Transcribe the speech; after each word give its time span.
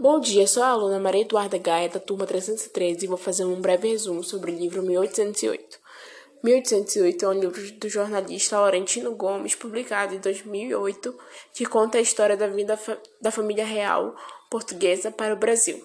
Bom 0.00 0.20
dia, 0.20 0.46
sou 0.46 0.62
a 0.62 0.68
aluna 0.68 1.00
Maria 1.00 1.22
Eduarda 1.22 1.58
Gaia, 1.58 1.88
da 1.88 1.98
turma 1.98 2.24
313, 2.24 3.04
e 3.04 3.08
vou 3.08 3.16
fazer 3.16 3.44
um 3.44 3.60
breve 3.60 3.88
resumo 3.88 4.22
sobre 4.22 4.52
o 4.52 4.54
livro 4.54 4.80
1808. 4.80 5.80
1808 6.40 7.24
é 7.24 7.28
um 7.28 7.32
livro 7.32 7.72
do 7.72 7.88
jornalista 7.88 8.60
Laurentino 8.60 9.12
Gomes, 9.16 9.56
publicado 9.56 10.14
em 10.14 10.20
2008, 10.20 11.18
que 11.52 11.66
conta 11.66 11.98
a 11.98 12.00
história 12.00 12.36
da 12.36 12.46
vida 12.46 12.78
da 13.20 13.32
família 13.32 13.64
real 13.64 14.14
portuguesa 14.48 15.10
para 15.10 15.34
o 15.34 15.36
Brasil. 15.36 15.84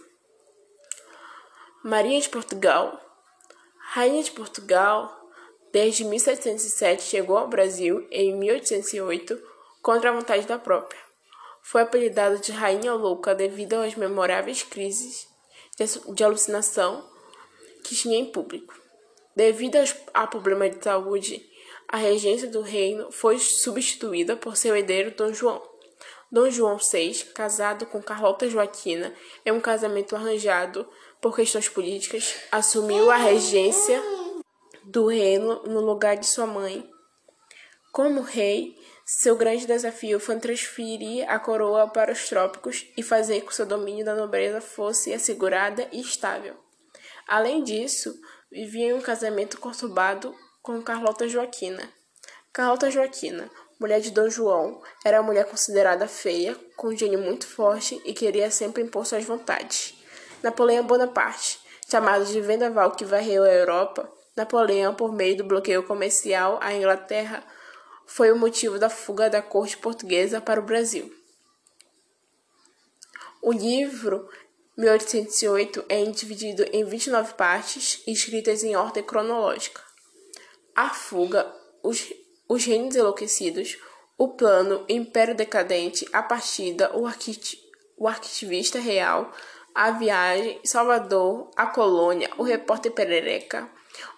Maria 1.84 2.22
de 2.22 2.30
Portugal 2.30 3.02
Rainha 3.80 4.22
de 4.22 4.32
Portugal, 4.32 5.12
desde 5.72 6.04
1707 6.04 7.02
chegou 7.02 7.36
ao 7.36 7.48
Brasil 7.48 8.08
em 8.12 8.36
1808 8.36 9.42
contra 9.82 10.12
a 10.12 10.14
vontade 10.14 10.46
da 10.46 10.60
própria. 10.60 11.13
Foi 11.64 11.82
apelidada 11.82 12.38
de 12.38 12.52
Rainha 12.52 12.94
Louca 12.94 13.34
devido 13.34 13.76
às 13.76 13.96
memoráveis 13.96 14.62
crises 14.62 15.28
de 16.14 16.24
alucinação 16.24 17.10
que 17.84 17.96
tinha 17.96 18.20
em 18.20 18.32
público. 18.32 18.74
Devido 19.36 19.78
a 20.14 20.28
problemas 20.28 20.76
de 20.76 20.84
saúde, 20.84 21.44
a 21.88 21.98
regência 21.98 22.48
do 22.48 22.62
reino 22.62 23.12
foi 23.12 23.40
substituída 23.40 24.36
por 24.36 24.56
seu 24.56 24.76
herdeiro 24.76 25.12
Dom 25.12 25.34
João. 25.34 25.62
Dom 26.32 26.50
João 26.50 26.78
VI, 26.78 27.26
casado 27.34 27.86
com 27.86 28.02
Carlota 28.02 28.50
Joaquina, 28.50 29.14
em 29.46 29.52
um 29.52 29.62
casamento 29.62 30.16
arranjado 30.16 30.88
por 31.22 31.36
questões 31.36 31.70
políticas, 31.70 32.36
assumiu 32.52 33.10
a 33.10 33.18
regência 33.18 34.02
do 34.84 35.08
reino 35.08 35.64
no 35.64 35.80
lugar 35.80 36.18
de 36.18 36.26
sua 36.26 36.46
mãe. 36.46 36.88
Como 37.94 38.22
rei, 38.22 38.76
seu 39.06 39.36
grande 39.36 39.68
desafio 39.68 40.20
foi 40.20 40.40
transferir 40.40 41.30
a 41.30 41.38
coroa 41.38 41.88
para 41.88 42.12
os 42.12 42.28
trópicos 42.28 42.88
e 42.98 43.04
fazer 43.04 43.42
com 43.42 43.50
que 43.50 43.56
seu 43.56 43.68
domínio 43.68 44.04
da 44.04 44.16
nobreza 44.16 44.60
fosse 44.60 45.14
assegurada 45.14 45.88
e 45.92 46.02
estável. 46.02 46.56
Além 47.28 47.64
disso, 47.64 48.20
vivia 48.52 48.88
em 48.88 48.94
um 48.94 49.00
casamento 49.00 49.60
conturbado 49.60 50.36
com 50.64 50.82
Carlota 50.82 51.28
Joaquina. 51.28 51.88
Carlota 52.52 52.90
Joaquina, 52.90 53.48
mulher 53.80 54.02
de 54.02 54.10
Dom 54.10 54.28
João, 54.28 54.82
era 55.06 55.22
uma 55.22 55.28
mulher 55.28 55.46
considerada 55.46 56.08
feia, 56.08 56.58
com 56.76 56.88
um 56.88 56.98
gênio 56.98 57.20
muito 57.20 57.46
forte 57.46 58.02
e 58.04 58.12
queria 58.12 58.50
sempre 58.50 58.82
impor 58.82 59.06
suas 59.06 59.24
vontades. 59.24 59.94
Napoleão 60.42 60.84
Bonaparte, 60.84 61.60
chamado 61.88 62.26
de 62.26 62.42
vendaval 62.42 62.94
que 62.96 63.06
varreu 63.06 63.44
a 63.44 63.54
Europa, 63.54 64.12
Napoleão, 64.36 64.96
por 64.96 65.14
meio 65.14 65.38
do 65.38 65.44
bloqueio 65.44 65.84
comercial 65.84 66.58
à 66.60 66.74
Inglaterra, 66.74 67.44
foi 68.14 68.32
o 68.32 68.38
motivo 68.38 68.78
da 68.78 68.92
fuga 68.92 69.28
da 69.28 69.42
corte 69.42 69.76
portuguesa 69.76 70.40
para 70.40 70.60
o 70.60 70.64
Brasil. 70.64 71.12
O 73.42 73.52
livro 73.52 74.30
1808 74.78 75.84
é 75.90 76.06
dividido 76.06 76.64
em 76.72 76.86
29 76.86 77.34
partes, 77.34 78.04
escritas 78.06 78.64
em 78.64 78.76
ordem 78.76 79.02
cronológica. 79.02 79.82
A 80.76 80.92
fuga, 80.92 81.52
os, 81.82 82.14
os 82.48 82.64
reinos 82.64 82.96
enlouquecidos, 82.96 83.80
o 84.16 84.28
plano, 84.28 84.86
o 84.88 84.94
império 84.94 85.34
decadente, 85.34 86.08
a 86.14 86.22
partida, 86.22 86.96
o, 86.96 87.08
arquit, 87.08 87.60
o 87.98 88.08
real, 88.80 89.32
a 89.74 89.90
viagem, 89.90 90.60
Salvador, 90.64 91.50
a 91.56 91.66
colônia, 91.66 92.30
o 92.38 92.44
repórter 92.44 92.92
Perereca, 92.92 93.68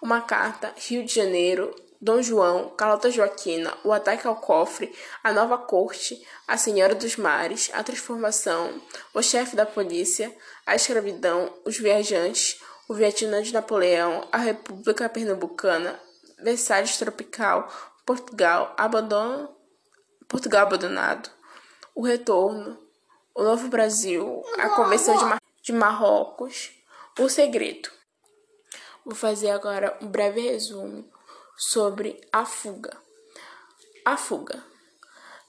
uma 0.01 0.19
carta, 0.19 0.73
Rio 0.75 1.05
de 1.05 1.15
Janeiro, 1.15 1.73
Dom 2.01 2.21
João, 2.21 2.69
Carlota 2.69 3.09
Joaquina, 3.09 3.73
o 3.83 3.91
ataque 3.91 4.27
ao 4.27 4.35
cofre, 4.35 4.93
a 5.23 5.31
nova 5.31 5.57
corte, 5.57 6.25
a 6.47 6.57
Senhora 6.57 6.93
dos 6.93 7.15
Mares, 7.15 7.71
a 7.73 7.83
transformação, 7.83 8.81
o 9.13 9.21
chefe 9.21 9.55
da 9.55 9.65
polícia, 9.65 10.35
a 10.65 10.75
escravidão, 10.75 11.53
os 11.65 11.77
viajantes, 11.77 12.59
o 12.87 12.93
Vietnã 12.93 13.41
de 13.41 13.53
Napoleão, 13.53 14.27
a 14.31 14.37
República 14.37 15.09
Pernambucana, 15.09 15.99
Versalhes 16.39 16.97
tropical, 16.97 17.71
Portugal, 18.05 18.73
abandono, 18.77 19.49
Portugal 20.27 20.63
abandonado, 20.63 21.29
o 21.95 22.03
retorno, 22.03 22.77
o 23.33 23.41
novo 23.41 23.69
Brasil, 23.69 24.43
a 24.59 24.69
Convenção 24.69 25.17
de, 25.17 25.25
Mar 25.25 25.41
de 25.61 25.73
Marrocos, 25.73 26.71
o 27.19 27.29
segredo. 27.29 27.89
Vou 29.05 29.15
fazer 29.15 29.51
agora 29.51 29.97
um 30.01 30.07
breve 30.07 30.41
resumo 30.41 31.14
sobre 31.57 32.19
a 32.31 32.45
fuga. 32.45 32.97
A 34.05 34.17
fuga. 34.17 34.63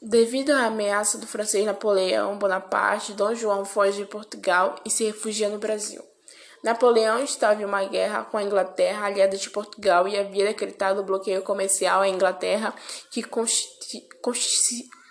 Devido 0.01 0.51
à 0.51 0.67
ameaça 0.67 1.19
do 1.19 1.27
francês 1.27 1.65
Napoleão 1.65 2.39
Bonaparte, 2.39 3.13
Dom 3.13 3.35
João 3.35 3.65
foge 3.65 3.99
de 3.99 4.05
Portugal 4.05 4.77
e 4.85 4.91
se 4.91 5.05
refugia 5.05 5.49
no 5.49 5.59
Brasil. 5.59 6.05
Napoleão 6.63 7.23
estava 7.23 7.61
em 7.63 7.65
uma 7.65 7.85
guerra 7.85 8.25
com 8.25 8.37
a 8.37 8.43
Inglaterra, 8.43 9.07
aliada 9.07 9.37
de 9.37 9.49
Portugal, 9.51 10.09
e 10.09 10.19
havia 10.19 10.47
decretado 10.47 11.01
o 11.01 11.05
bloqueio 11.05 11.43
comercial 11.43 12.01
à 12.03 12.09
Inglaterra, 12.09 12.75
que 13.11 13.23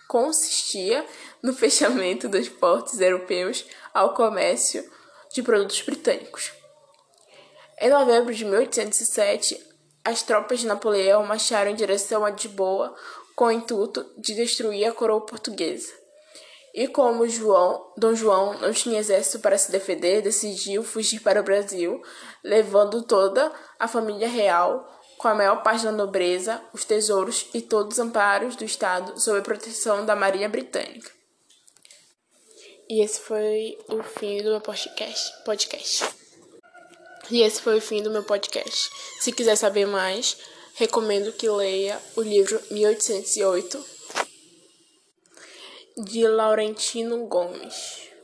consistia 0.07 1.05
no 1.41 1.53
fechamento 1.53 2.28
dos 2.28 2.50
portos 2.50 3.00
europeus 3.00 3.66
ao 3.94 4.13
comércio 4.13 4.84
de 5.34 5.41
produtos 5.41 5.81
britânicos. 5.81 6.51
Em 7.79 7.89
novembro 7.89 8.34
de 8.34 8.45
1807, 8.45 9.75
as 10.05 10.21
tropas 10.21 10.59
de 10.59 10.67
Napoleão 10.67 11.25
marcharam 11.25 11.71
em 11.71 11.75
direção 11.75 12.23
a 12.23 12.29
Lisboa 12.29 12.95
com 13.35 13.45
o 13.45 13.51
intuito 13.51 14.05
de 14.16 14.35
destruir 14.35 14.85
a 14.85 14.91
coroa 14.91 15.25
portuguesa. 15.25 15.91
E 16.73 16.88
como 16.88 17.27
João, 17.27 17.91
Dom 17.97 18.13
João 18.13 18.59
não 18.59 18.71
tinha 18.71 18.99
exército 18.99 19.39
para 19.39 19.57
se 19.57 19.71
defender, 19.71 20.21
decidiu 20.21 20.83
fugir 20.83 21.21
para 21.21 21.39
o 21.39 21.43
Brasil, 21.43 22.01
levando 22.43 23.01
toda 23.01 23.51
a 23.79 23.88
família 23.88 24.27
real, 24.27 24.88
com 25.17 25.27
a 25.27 25.33
maior 25.33 25.63
parte 25.63 25.85
da 25.85 25.91
nobreza, 25.91 26.61
os 26.73 26.85
tesouros 26.85 27.47
e 27.53 27.61
todos 27.61 27.93
os 27.93 27.99
amparos 27.99 28.55
do 28.55 28.66
Estado 28.66 29.19
sob 29.19 29.39
a 29.39 29.41
proteção 29.41 30.05
da 30.05 30.16
Marinha 30.16 30.49
Britânica. 30.49 31.09
E 32.87 33.03
esse 33.03 33.22
foi 33.22 33.77
o 33.87 34.03
fim 34.03 34.43
do 34.43 34.51
meu 34.51 34.61
podcast. 34.61 35.43
podcast. 35.43 36.25
E 37.31 37.41
esse 37.41 37.62
foi 37.62 37.78
o 37.78 37.81
fim 37.81 38.03
do 38.03 38.12
meu 38.12 38.24
podcast. 38.24 38.90
Se 39.19 39.31
quiser 39.31 39.56
saber 39.56 39.86
mais, 39.86 40.38
recomendo 40.75 41.31
que 41.31 41.50
leia 41.50 42.00
o 42.16 42.22
livro 42.22 42.62
1808 42.69 43.84
de 45.97 46.28
Laurentino 46.28 47.25
Gomes. 47.25 48.15